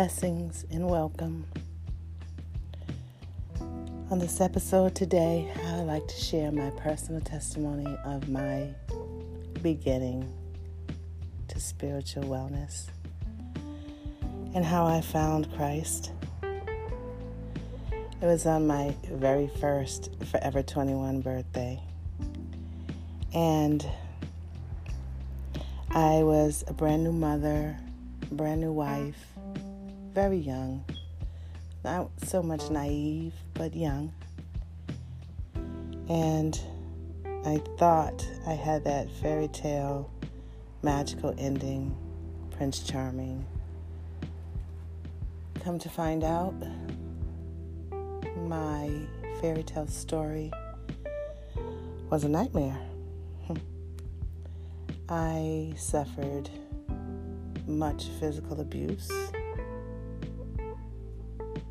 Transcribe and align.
Blessings 0.00 0.64
and 0.70 0.88
welcome. 0.88 1.44
On 4.10 4.18
this 4.18 4.40
episode 4.40 4.94
today, 4.94 5.52
I 5.66 5.76
would 5.76 5.88
like 5.88 6.08
to 6.08 6.16
share 6.16 6.50
my 6.50 6.70
personal 6.70 7.20
testimony 7.20 7.98
of 8.06 8.26
my 8.26 8.70
beginning 9.60 10.26
to 11.48 11.60
spiritual 11.60 12.22
wellness 12.22 12.86
and 14.54 14.64
how 14.64 14.86
I 14.86 15.02
found 15.02 15.54
Christ. 15.54 16.12
It 16.42 18.22
was 18.22 18.46
on 18.46 18.66
my 18.66 18.96
very 19.04 19.48
first 19.60 20.16
Forever 20.30 20.62
21 20.62 21.20
birthday. 21.20 21.78
And 23.34 23.86
I 25.90 26.22
was 26.22 26.64
a 26.68 26.72
brand 26.72 27.04
new 27.04 27.12
mother, 27.12 27.76
brand 28.32 28.62
new 28.62 28.72
wife, 28.72 29.26
very 30.12 30.38
young. 30.38 30.84
Not 31.84 32.10
so 32.24 32.42
much 32.42 32.68
naive, 32.70 33.32
but 33.54 33.74
young. 33.74 34.12
And 36.08 36.60
I 37.46 37.62
thought 37.78 38.26
I 38.46 38.52
had 38.52 38.84
that 38.84 39.08
fairy 39.22 39.48
tale 39.48 40.10
magical 40.82 41.34
ending, 41.38 41.96
Prince 42.50 42.80
Charming. 42.80 43.46
Come 45.60 45.78
to 45.78 45.88
find 45.88 46.24
out, 46.24 46.54
my 48.36 48.90
fairy 49.40 49.62
tale 49.62 49.86
story 49.86 50.50
was 52.10 52.24
a 52.24 52.28
nightmare. 52.28 52.78
I 55.08 55.72
suffered 55.76 56.50
much 57.66 58.06
physical 58.18 58.60
abuse 58.60 59.10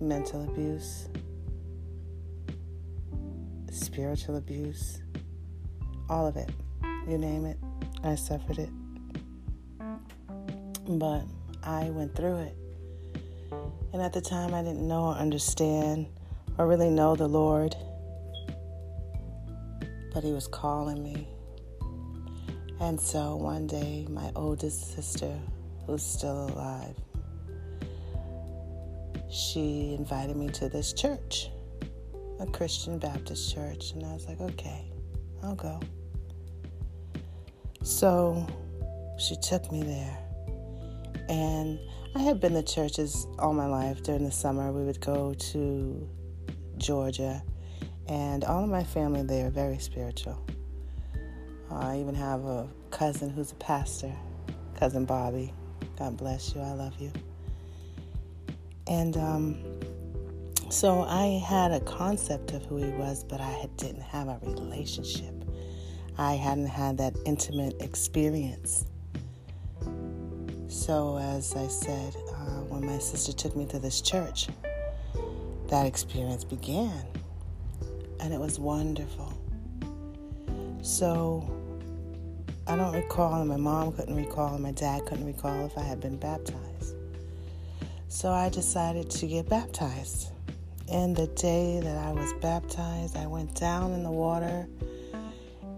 mental 0.00 0.44
abuse, 0.44 1.08
spiritual 3.70 4.36
abuse, 4.36 5.02
all 6.08 6.26
of 6.26 6.36
it. 6.36 6.50
You 7.08 7.18
name 7.18 7.46
it, 7.46 7.58
I 8.04 8.14
suffered 8.14 8.58
it. 8.58 8.70
But 10.88 11.24
I 11.62 11.90
went 11.90 12.14
through 12.14 12.36
it. 12.36 12.56
And 13.92 14.02
at 14.02 14.12
the 14.12 14.20
time, 14.20 14.54
I 14.54 14.62
didn't 14.62 14.86
know 14.86 15.04
or 15.04 15.14
understand 15.14 16.06
or 16.58 16.66
really 16.66 16.90
know 16.90 17.16
the 17.16 17.28
Lord. 17.28 17.74
But 20.12 20.24
He 20.24 20.32
was 20.32 20.46
calling 20.46 21.02
me. 21.02 21.28
And 22.80 23.00
so 23.00 23.36
one 23.36 23.66
day, 23.66 24.06
my 24.10 24.30
oldest 24.36 24.94
sister, 24.94 25.34
who's 25.86 26.02
still 26.02 26.50
alive, 26.50 26.96
she 29.36 29.94
invited 29.98 30.34
me 30.34 30.48
to 30.48 30.68
this 30.68 30.94
church, 30.94 31.50
a 32.40 32.46
Christian 32.46 32.98
Baptist 32.98 33.52
church. 33.52 33.92
And 33.92 34.04
I 34.04 34.14
was 34.14 34.26
like, 34.26 34.40
okay, 34.40 34.90
I'll 35.42 35.54
go. 35.54 35.78
So 37.82 38.46
she 39.18 39.36
took 39.36 39.70
me 39.70 39.82
there. 39.82 40.18
And 41.28 41.78
I 42.14 42.20
had 42.20 42.40
been 42.40 42.54
to 42.54 42.62
churches 42.62 43.26
all 43.38 43.52
my 43.52 43.66
life. 43.66 44.02
During 44.02 44.24
the 44.24 44.32
summer, 44.32 44.72
we 44.72 44.84
would 44.84 45.00
go 45.00 45.34
to 45.34 46.08
Georgia. 46.78 47.42
And 48.08 48.42
all 48.44 48.64
of 48.64 48.70
my 48.70 48.84
family 48.84 49.22
there 49.22 49.48
are 49.48 49.50
very 49.50 49.78
spiritual. 49.78 50.40
I 51.70 51.98
even 51.98 52.14
have 52.14 52.44
a 52.44 52.68
cousin 52.90 53.28
who's 53.28 53.52
a 53.52 53.56
pastor, 53.56 54.12
cousin 54.78 55.04
Bobby. 55.04 55.52
God 55.98 56.16
bless 56.16 56.54
you. 56.54 56.62
I 56.62 56.72
love 56.72 56.94
you. 56.98 57.12
And 58.88 59.16
um, 59.16 59.80
so 60.70 61.02
I 61.02 61.42
had 61.46 61.72
a 61.72 61.80
concept 61.80 62.52
of 62.52 62.64
who 62.66 62.76
he 62.76 62.90
was, 62.90 63.24
but 63.24 63.40
I 63.40 63.68
didn't 63.76 64.02
have 64.02 64.28
a 64.28 64.38
relationship. 64.42 65.34
I 66.18 66.34
hadn't 66.34 66.66
had 66.66 66.98
that 66.98 67.16
intimate 67.24 67.80
experience. 67.80 68.86
So, 70.68 71.18
as 71.18 71.54
I 71.54 71.68
said, 71.68 72.14
uh, 72.32 72.60
when 72.68 72.84
my 72.84 72.98
sister 72.98 73.32
took 73.32 73.54
me 73.56 73.66
to 73.66 73.78
this 73.78 74.00
church, 74.00 74.48
that 75.68 75.86
experience 75.86 76.44
began. 76.44 77.04
And 78.20 78.32
it 78.32 78.40
was 78.40 78.58
wonderful. 78.58 79.32
So, 80.82 81.48
I 82.66 82.76
don't 82.76 82.94
recall, 82.94 83.40
and 83.40 83.48
my 83.48 83.56
mom 83.56 83.92
couldn't 83.92 84.16
recall, 84.16 84.54
and 84.54 84.62
my 84.62 84.72
dad 84.72 85.06
couldn't 85.06 85.26
recall 85.26 85.66
if 85.66 85.76
I 85.78 85.82
had 85.82 86.00
been 86.00 86.16
baptized. 86.16 86.65
So 88.16 88.32
I 88.32 88.48
decided 88.48 89.10
to 89.10 89.26
get 89.26 89.46
baptized. 89.46 90.30
And 90.90 91.14
the 91.14 91.26
day 91.26 91.80
that 91.82 91.98
I 91.98 92.12
was 92.12 92.32
baptized, 92.40 93.14
I 93.14 93.26
went 93.26 93.54
down 93.54 93.92
in 93.92 94.02
the 94.02 94.10
water 94.10 94.66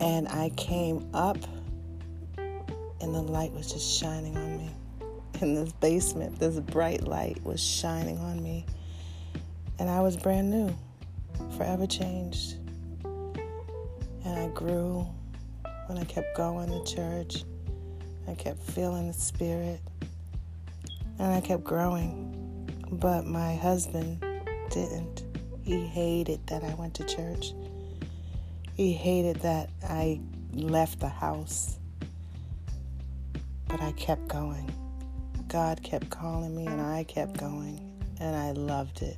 and 0.00 0.28
I 0.28 0.50
came 0.50 1.08
up, 1.14 1.38
and 2.36 3.14
the 3.14 3.22
light 3.22 3.52
was 3.52 3.72
just 3.72 3.98
shining 3.98 4.36
on 4.36 4.58
me. 4.58 4.70
In 5.40 5.54
this 5.54 5.72
basement, 5.72 6.38
this 6.38 6.60
bright 6.60 7.08
light 7.08 7.42
was 7.42 7.58
shining 7.58 8.18
on 8.18 8.42
me. 8.42 8.66
And 9.78 9.88
I 9.88 10.02
was 10.02 10.14
brand 10.18 10.50
new, 10.50 10.76
forever 11.56 11.86
changed. 11.86 12.56
And 14.26 14.38
I 14.38 14.48
grew 14.48 15.08
when 15.86 15.96
I 15.96 16.04
kept 16.04 16.36
going 16.36 16.68
to 16.68 16.84
church. 16.84 17.44
I 18.28 18.34
kept 18.34 18.60
feeling 18.62 19.08
the 19.08 19.14
Spirit 19.14 19.80
and 21.18 21.32
I 21.32 21.40
kept 21.40 21.64
growing. 21.64 22.32
But 22.90 23.26
my 23.26 23.56
husband 23.56 24.24
didn't. 24.70 25.24
He 25.62 25.86
hated 25.86 26.46
that 26.46 26.62
I 26.62 26.74
went 26.74 26.94
to 26.94 27.04
church. 27.04 27.52
He 28.74 28.92
hated 28.92 29.36
that 29.40 29.70
I 29.82 30.20
left 30.52 31.00
the 31.00 31.08
house. 31.08 31.78
But 33.68 33.80
I 33.80 33.92
kept 33.92 34.28
going. 34.28 34.70
God 35.48 35.82
kept 35.82 36.10
calling 36.10 36.54
me, 36.56 36.66
and 36.66 36.80
I 36.80 37.04
kept 37.04 37.38
going, 37.38 37.80
and 38.20 38.36
I 38.36 38.52
loved 38.52 39.02
it. 39.02 39.16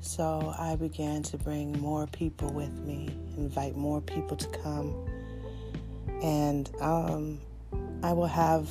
So 0.00 0.54
I 0.58 0.76
began 0.76 1.22
to 1.24 1.38
bring 1.38 1.78
more 1.80 2.06
people 2.06 2.52
with 2.52 2.72
me, 2.80 3.08
invite 3.36 3.76
more 3.76 4.00
people 4.00 4.36
to 4.36 4.48
come, 4.58 4.94
and 6.22 6.70
um, 6.80 7.40
I 8.02 8.12
will 8.12 8.26
have 8.26 8.68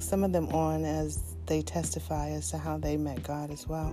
some 0.00 0.24
of 0.24 0.32
them 0.32 0.48
on 0.48 0.84
as 0.84 1.22
they 1.46 1.62
testify 1.62 2.30
as 2.30 2.50
to 2.50 2.58
how 2.58 2.78
they 2.78 2.96
met 2.96 3.22
God 3.22 3.50
as 3.50 3.66
well. 3.66 3.90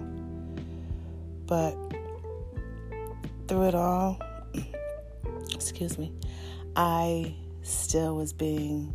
But 1.48 1.76
through 3.48 3.68
it 3.70 3.76
all, 3.76 4.20
excuse 5.54 5.98
me, 5.98 6.12
I 6.76 7.36
still 7.62 8.16
was 8.16 8.34
being 8.34 8.94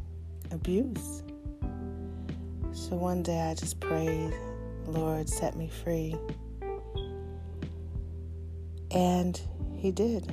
abused. 0.50 1.24
So 2.72 2.96
one 2.96 3.22
day 3.22 3.40
I 3.40 3.54
just 3.54 3.80
prayed, 3.80 4.34
Lord, 4.86 5.28
set 5.28 5.56
me 5.56 5.68
free. 5.68 6.16
And 8.90 9.40
He 9.76 9.90
did. 9.90 10.32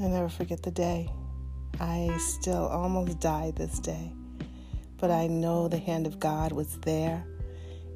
I 0.00 0.04
never 0.04 0.28
forget 0.28 0.62
the 0.62 0.70
day. 0.70 1.10
I 1.80 2.16
still 2.18 2.66
almost 2.66 3.20
died 3.20 3.56
this 3.56 3.78
day. 3.78 4.12
But 4.98 5.10
I 5.12 5.28
know 5.28 5.68
the 5.68 5.78
hand 5.78 6.06
of 6.06 6.18
God 6.18 6.52
was 6.52 6.76
there 6.78 7.24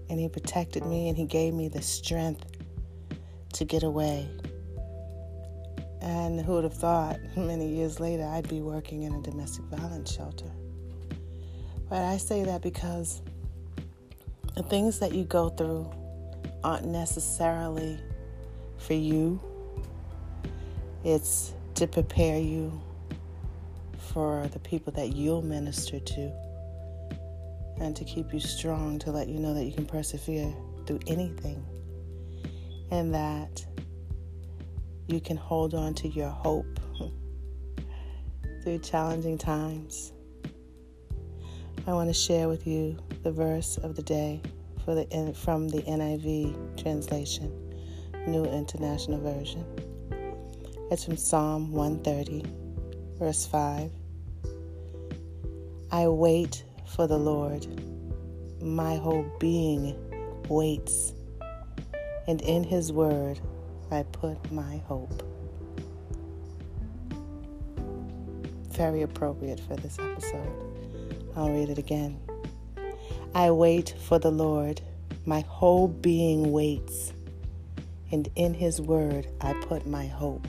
and 0.09 0.21
He 0.21 0.29
protected 0.29 0.87
me 0.87 1.09
and 1.09 1.17
He 1.17 1.27
gave 1.27 1.53
me 1.53 1.69
the 1.69 1.83
strength 1.83 2.45
to 3.55 3.65
get 3.65 3.83
away. 3.83 4.29
And 6.01 6.41
who 6.41 6.55
would 6.55 6.65
have 6.65 6.75
thought 6.75 7.19
many 7.37 7.69
years 7.69 7.99
later 7.99 8.25
I'd 8.25 8.49
be 8.49 8.61
working 8.61 9.03
in 9.03 9.15
a 9.15 9.21
domestic 9.21 9.65
violence 9.65 10.13
shelter? 10.13 10.51
But 11.89 12.03
I 12.03 12.17
say 12.17 12.45
that 12.45 12.63
because 12.63 13.21
the 14.55 14.63
things 14.63 14.99
that 15.01 15.13
you 15.13 15.25
go 15.25 15.49
through 15.49 15.91
aren't 16.63 16.87
necessarily 16.87 17.99
for 18.79 18.95
you, 18.95 19.41
it's 21.05 21.53
to 21.75 21.87
prepare 21.87 22.39
you 22.39 22.81
for 23.97 24.47
the 24.53 24.59
people 24.59 24.93
that 24.93 25.17
you'll 25.17 25.43
minister 25.43 25.99
to 25.99 26.33
and 27.81 27.97
to 27.97 28.05
keep 28.05 28.33
you 28.33 28.41
strong, 28.41 28.99
to 29.01 29.11
let 29.11 29.29
you 29.29 29.39
know 29.39 29.55
that 29.55 29.65
you 29.65 29.73
can 29.73 29.87
persevere 29.87 30.53
through 30.87 31.01
anything 31.07 31.65
and 32.91 33.15
that 33.15 33.65
you 35.09 35.21
can 35.21 35.37
hold 35.37 35.75
on 35.75 35.95
to 35.95 36.09
your 36.09 36.29
hope 36.29 36.81
through 38.63 38.79
challenging 38.79 39.39
times. 39.39 40.13
I 41.87 41.93
want 41.93 42.09
to 42.09 42.15
share 42.15 42.49
with 42.49 42.67
you 42.67 42.97
the 43.23 43.33
verse 43.33 43.77
of 43.79 43.97
the 43.97 44.03
day 44.03 44.41
for 44.85 44.95
the, 44.95 45.35
from 45.37 45.69
the 45.69 45.83
NIV 45.83 46.81
translation, 46.81 47.51
New 48.27 48.45
International 48.45 49.21
Version. 49.21 49.65
It's 50.91 51.05
from 51.05 51.17
Psalm 51.17 51.73
130, 51.73 52.45
verse 53.19 53.47
5. 53.47 53.91
I 55.91 56.09
wait 56.09 56.65
for 56.95 57.07
the 57.07 57.19
Lord. 57.19 57.67
My 58.63 58.97
whole 58.97 59.25
being 59.39 59.97
waits, 60.49 61.15
and 62.29 62.41
in 62.43 62.65
his 62.65 62.93
word 62.93 63.41
I 63.91 64.03
put 64.05 64.53
my 64.53 64.79
hope. 64.87 65.23
Very 68.71 69.03
appropriate 69.03 69.61
for 69.61 69.77
this 69.77 69.99
episode. 69.99 70.53
I'll 71.35 71.51
read 71.51 71.71
it 71.71 71.79
again. 71.79 72.21
I 73.35 73.51
wait 73.51 73.95
for 73.99 74.19
the 74.19 74.31
Lord, 74.31 74.81
my 75.25 75.41
whole 75.41 75.89
being 75.89 76.53
waits, 76.53 77.13
and 78.11 78.29
in 78.37 78.53
his 78.53 78.81
word 78.81 79.27
I 79.41 79.55
put 79.55 79.87
my 79.87 80.07
hope. 80.07 80.47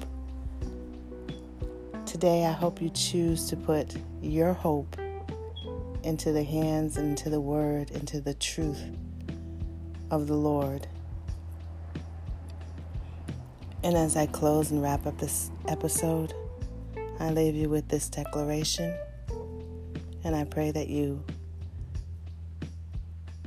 Today, 2.05 2.45
I 2.45 2.51
hope 2.51 2.81
you 2.81 2.89
choose 2.89 3.47
to 3.47 3.55
put 3.55 3.95
your 4.21 4.53
hope 4.53 4.97
into 6.03 6.31
the 6.31 6.43
hands, 6.43 6.97
into 6.97 7.29
the 7.29 7.41
word, 7.41 7.89
into 7.91 8.19
the 8.19 8.33
truth 8.33 8.83
of 10.11 10.27
the 10.27 10.35
Lord. 10.35 10.87
And 13.83 13.95
as 13.95 14.15
I 14.15 14.27
close 14.27 14.71
and 14.71 14.81
wrap 14.81 15.05
up 15.05 15.17
this 15.17 15.49
episode, 15.67 16.33
I 17.19 17.31
leave 17.31 17.55
you 17.55 17.69
with 17.69 17.87
this 17.87 18.09
declaration. 18.09 18.93
And 20.23 20.35
I 20.35 20.43
pray 20.43 20.71
that 20.71 20.87
you 20.87 21.23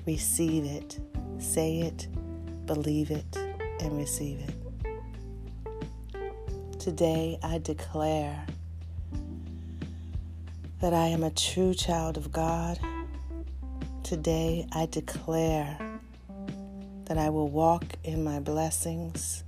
receive 0.07 0.65
it, 0.65 0.99
say 1.39 1.81
it, 1.81 2.09
believe 2.67 3.11
it, 3.11 3.37
and 3.81 3.97
receive 3.97 4.41
it. 4.41 4.55
Today 6.79 7.39
I 7.43 7.59
declare 7.59 8.47
that 10.81 10.93
I 10.93 11.07
am 11.07 11.25
a 11.25 11.31
true 11.31 11.73
child 11.73 12.19
of 12.19 12.31
God. 12.31 12.79
Today 14.03 14.67
I 14.73 14.85
declare 14.85 15.79
that 17.07 17.17
I 17.17 17.31
will 17.31 17.49
walk 17.49 17.85
in 18.05 18.23
my 18.23 18.41
blessings. 18.41 19.43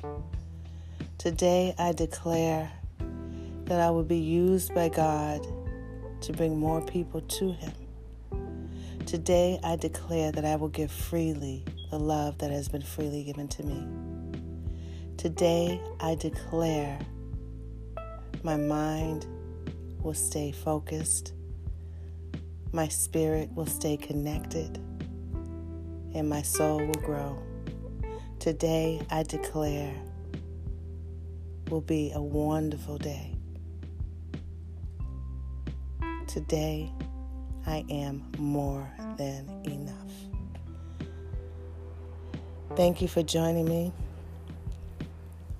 Today 1.18 1.74
I 1.78 1.92
declare 1.92 2.72
that 3.64 3.78
I 3.78 3.90
will 3.90 4.04
be 4.04 4.16
used 4.16 4.74
by 4.74 4.88
God 4.88 5.46
to 6.22 6.32
bring 6.32 6.58
more 6.58 6.80
people 6.80 7.20
to 7.20 7.52
Him. 7.52 7.72
Today 9.04 9.60
I 9.62 9.76
declare 9.76 10.32
that 10.32 10.46
I 10.46 10.56
will 10.56 10.68
give 10.68 10.90
freely 10.90 11.62
the 11.90 11.98
love 11.98 12.38
that 12.38 12.50
has 12.50 12.68
been 12.68 12.82
freely 12.82 13.24
given 13.24 13.48
to 13.48 13.62
me. 13.64 13.86
Today 15.18 15.78
I 16.00 16.14
declare 16.14 16.98
my 18.42 18.56
mind 18.56 19.26
will 20.02 20.14
stay 20.14 20.52
focused, 20.52 21.32
my 22.72 22.88
spirit 22.88 23.50
will 23.54 23.66
stay 23.66 23.96
connected, 23.96 24.78
and 26.14 26.28
my 26.28 26.42
soul 26.42 26.78
will 26.78 27.02
grow. 27.02 27.42
Today, 28.38 29.00
I 29.10 29.22
declare, 29.22 29.94
will 31.70 31.80
be 31.80 32.12
a 32.14 32.22
wonderful 32.22 32.98
day. 32.98 33.34
Today, 36.26 36.92
I 37.66 37.84
am 37.90 38.30
more 38.38 38.88
than 39.16 39.48
enough. 39.64 40.12
Thank 42.76 43.02
you 43.02 43.08
for 43.08 43.22
joining 43.22 43.66
me. 43.66 43.92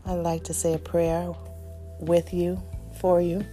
I'd 0.07 0.15
like 0.15 0.45
to 0.45 0.55
say 0.55 0.75
a 0.75 0.79
prayer 0.79 1.33
with 2.01 2.33
you, 2.33 2.63
for 3.01 3.21
you. 3.21 3.45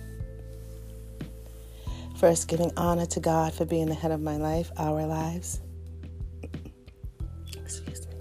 First, 2.18 2.48
giving 2.48 2.72
honor 2.78 3.06
to 3.08 3.20
God 3.20 3.54
for 3.54 3.66
being 3.66 3.88
the 3.88 3.94
head 3.94 4.12
of 4.12 4.22
my 4.22 4.38
life, 4.38 4.72
our 4.78 5.06
lives. 5.06 5.60
Excuse 7.54 8.08
me. 8.08 8.16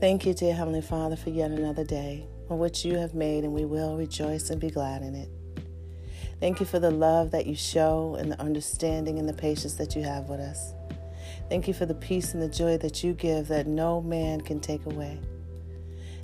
Thank 0.00 0.24
you, 0.24 0.34
dear 0.34 0.54
Heavenly 0.54 0.82
Father, 0.82 1.16
for 1.16 1.30
yet 1.30 1.50
another 1.50 1.82
day 1.82 2.28
on 2.48 2.60
which 2.60 2.84
you 2.84 2.96
have 2.96 3.14
made, 3.14 3.42
and 3.42 3.52
we 3.52 3.64
will 3.64 3.96
rejoice 3.96 4.50
and 4.50 4.60
be 4.60 4.70
glad 4.70 5.02
in 5.02 5.16
it. 5.16 5.28
Thank 6.38 6.60
you 6.60 6.66
for 6.66 6.78
the 6.78 6.92
love 6.92 7.32
that 7.32 7.46
you 7.46 7.56
show 7.56 8.14
and 8.14 8.30
the 8.30 8.40
understanding 8.40 9.18
and 9.18 9.28
the 9.28 9.32
patience 9.34 9.74
that 9.74 9.96
you 9.96 10.02
have 10.04 10.28
with 10.28 10.38
us. 10.38 10.72
Thank 11.48 11.66
you 11.66 11.74
for 11.74 11.86
the 11.86 11.94
peace 11.94 12.34
and 12.34 12.42
the 12.42 12.48
joy 12.48 12.78
that 12.78 13.02
you 13.02 13.14
give 13.14 13.48
that 13.48 13.66
no 13.66 14.00
man 14.00 14.42
can 14.42 14.60
take 14.60 14.86
away. 14.86 15.18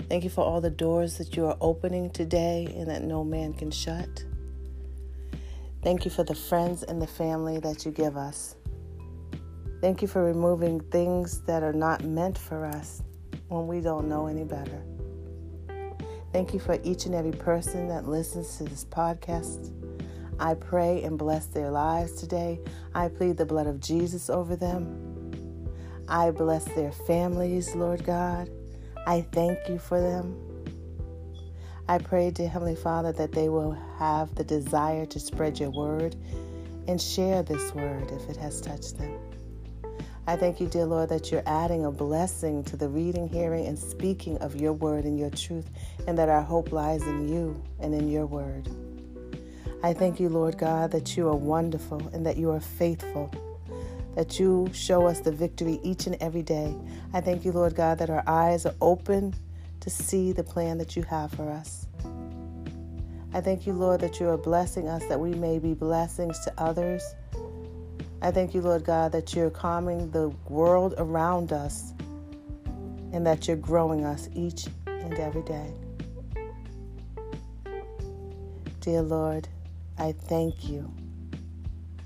Thank 0.09 0.23
you 0.23 0.31
for 0.31 0.45
all 0.45 0.61
the 0.61 0.71
doors 0.71 1.19
that 1.19 1.37
you 1.37 1.47
are 1.47 1.57
opening 1.61 2.11
today 2.11 2.73
and 2.77 2.89
that 2.89 3.03
no 3.03 3.25
man 3.25 3.53
can 3.55 3.73
shut. 3.73 4.25
Thank 5.85 6.07
you 6.07 6.11
for 6.11 6.25
the 6.25 6.35
friends 6.35 6.83
and 6.83 7.01
the 7.01 7.07
family 7.07 7.61
that 7.61 7.85
you 7.85 7.93
give 7.93 8.17
us. 8.17 8.57
Thank 9.83 10.01
you 10.01 10.09
for 10.09 10.25
removing 10.25 10.81
things 10.81 11.43
that 11.43 11.63
are 11.63 11.75
not 11.75 12.03
meant 12.03 12.39
for 12.39 12.65
us 12.65 13.03
when 13.49 13.67
we 13.67 13.83
don't 13.83 14.09
know 14.09 14.27
any 14.27 14.45
better. 14.45 14.83
Thank 16.33 16.55
you 16.55 16.59
for 16.59 16.79
each 16.85 17.05
and 17.05 17.15
every 17.15 17.33
person 17.33 17.87
that 17.89 18.09
listens 18.09 18.57
to 18.57 18.65
this 18.65 18.87
podcast. 18.87 19.73
I 20.41 20.55
pray 20.55 21.03
and 21.03 21.19
bless 21.19 21.49
their 21.49 21.71
lives 21.71 22.13
today. 22.15 22.61
I 22.95 23.09
plead 23.09 23.37
the 23.37 23.45
blood 23.45 23.67
of 23.67 23.79
Jesus 23.79 24.31
over 24.31 24.57
them. 24.57 25.69
I 26.09 26.31
bless 26.31 26.65
their 26.65 26.93
families, 26.93 27.75
Lord 27.75 28.07
God. 28.07 28.49
I 29.07 29.21
thank 29.33 29.59
you 29.69 29.79
for 29.79 30.01
them. 30.01 30.54
I 31.87 31.99
pray, 31.99 32.31
dear 32.31 32.49
Heavenly 32.49 32.77
Father, 32.77 33.13
that 33.13 33.33
they 33.33 33.51
will 33.51 33.73
have 33.99 34.35
the 34.37 34.45
desire 34.45 35.05
to 35.05 35.21
spread 35.21 35.61
your 35.61 35.69
word 35.69 36.17
and 36.89 36.99
share 36.99 37.43
this 37.43 37.75
word 37.75 38.11
if 38.11 38.27
it 38.31 38.39
has 38.39 38.63
touched 38.63 38.97
them. 38.97 39.19
I 40.27 40.37
thank 40.37 40.61
you, 40.61 40.67
dear 40.67 40.87
Lord, 40.87 41.11
that 41.11 41.31
you're 41.31 41.43
adding 41.45 41.85
a 41.85 41.91
blessing 41.91 42.65
to 42.65 42.79
the 42.79 42.89
reading, 42.89 43.29
hearing, 43.29 43.67
and 43.67 43.79
speaking 43.79 44.39
of 44.39 44.59
your 44.59 44.73
word 44.73 45.05
and 45.05 45.19
your 45.19 45.29
truth, 45.29 45.69
and 46.07 46.17
that 46.17 46.31
our 46.31 46.41
hope 46.41 46.73
lies 46.73 47.03
in 47.03 47.29
you 47.29 47.63
and 47.81 47.95
in 47.95 48.09
your 48.09 48.25
word. 48.25 48.67
I 49.83 49.93
thank 49.93 50.19
you, 50.19 50.31
Lord 50.31 50.57
God, 50.57 50.91
that 50.93 51.19
you 51.19 51.29
are 51.29 51.37
wonderful 51.37 52.01
and 52.15 52.25
that 52.25 52.39
you 52.39 52.51
are 52.51 52.61
faithful, 52.61 53.31
that 54.15 54.41
you 54.41 54.71
show 54.73 55.07
us 55.07 55.21
the 55.21 55.33
victory 55.33 55.81
each 55.83 56.07
and 56.07 56.17
every 56.23 56.43
day. 56.43 56.75
I 57.13 57.21
thank 57.21 57.45
you, 57.45 57.53
Lord 57.53 57.75
God, 57.75 57.99
that 57.99 58.09
our 58.09 58.25
eyes 58.27 58.65
are 58.65 58.75
open 58.81 59.35
to 59.85 59.91
see 59.91 60.33
the 60.33 60.43
plan 60.43 60.79
that 60.79 60.97
you 60.97 61.03
have 61.03 61.31
for 61.33 61.51
us. 61.51 61.87
I 63.35 63.43
thank 63.43 63.67
you, 63.67 63.75
Lord, 63.75 64.01
that 64.01 64.19
you 64.19 64.27
are 64.31 64.39
blessing 64.39 64.89
us 64.89 65.05
that 65.11 65.21
we 65.21 65.35
may 65.35 65.59
be 65.59 65.75
blessings 65.75 66.41
to 66.41 66.55
others. 66.57 67.03
I 68.23 68.31
thank 68.31 68.55
you, 68.55 68.63
Lord 68.63 68.83
God, 68.83 69.13
that 69.13 69.35
you're 69.35 69.51
calming 69.51 70.11
the 70.11 70.31
world 70.49 70.95
around 70.97 71.53
us 71.53 71.93
and 73.13 73.27
that 73.27 73.47
you're 73.47 73.59
growing 73.59 74.07
us 74.07 74.31
each 74.33 74.69
and 74.87 75.13
every 75.19 75.43
day. 75.43 75.71
Dear 78.81 79.03
Lord, 79.03 79.49
I 79.99 80.13
thank 80.13 80.67
you. 80.67 80.91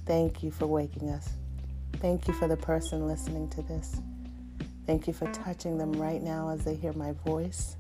Thank 0.05 0.43
you 0.43 0.51
for 0.51 0.67
waking 0.67 1.11
us. 1.11 1.29
Thank 1.99 2.27
you 2.27 2.35
for 2.35 2.49
the 2.49 2.57
person 2.57 3.07
listening 3.07 3.49
to 3.51 3.63
this. 3.63 4.01
Thank 4.89 5.07
you 5.07 5.13
for 5.13 5.31
touching 5.33 5.77
them 5.77 5.93
right 5.93 6.23
now 6.23 6.49
as 6.49 6.65
they 6.65 6.75
hear 6.75 6.95
my 6.95 7.13
voice. 7.13 7.77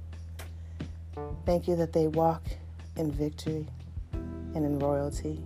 Thank 1.46 1.66
you 1.66 1.74
that 1.76 1.94
they 1.94 2.06
walk 2.06 2.42
in 2.96 3.10
victory 3.10 3.66
and 4.12 4.56
in 4.56 4.78
royalty. 4.78 5.40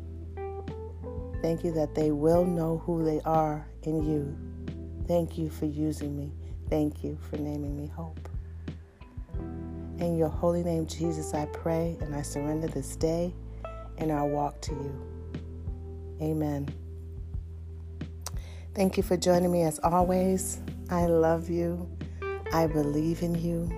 Thank 1.40 1.62
you 1.62 1.70
that 1.74 1.94
they 1.94 2.10
will 2.10 2.44
know 2.44 2.78
who 2.78 3.04
they 3.04 3.20
are 3.20 3.64
in 3.84 4.02
you. 4.02 4.36
Thank 5.06 5.38
you 5.38 5.50
for 5.50 5.66
using 5.66 6.16
me. 6.16 6.32
Thank 6.68 7.04
you 7.04 7.16
for 7.30 7.36
naming 7.36 7.76
me 7.76 7.86
hope. 7.86 8.28
In 10.00 10.16
your 10.18 10.30
holy 10.30 10.64
name, 10.64 10.88
Jesus, 10.88 11.32
I 11.32 11.46
pray 11.46 11.96
and 12.00 12.12
I 12.12 12.22
surrender 12.22 12.66
this 12.66 12.96
day 12.96 13.32
and 13.98 14.10
our 14.10 14.26
walk 14.26 14.60
to 14.62 14.72
you. 14.72 15.02
Amen. 16.20 16.74
Thank 18.74 18.96
you 18.96 19.02
for 19.02 19.18
joining 19.18 19.52
me 19.52 19.64
as 19.64 19.78
always. 19.80 20.58
I 20.88 21.04
love 21.04 21.50
you. 21.50 21.86
I 22.54 22.66
believe 22.66 23.22
in 23.22 23.34
you. 23.34 23.70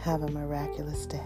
Have 0.00 0.22
a 0.22 0.28
miraculous 0.28 1.04
day. 1.04 1.20